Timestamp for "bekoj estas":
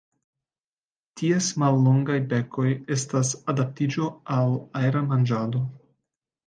2.33-3.35